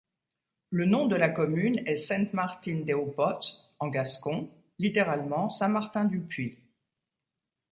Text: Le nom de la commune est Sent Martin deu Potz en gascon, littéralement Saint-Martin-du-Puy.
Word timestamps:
Le 0.71 0.85
nom 0.85 1.05
de 1.05 1.15
la 1.15 1.29
commune 1.29 1.79
est 1.85 1.97
Sent 1.97 2.31
Martin 2.33 2.81
deu 2.87 2.97
Potz 3.15 3.69
en 3.77 3.89
gascon, 3.89 4.49
littéralement 4.79 5.47
Saint-Martin-du-Puy. 5.47 6.57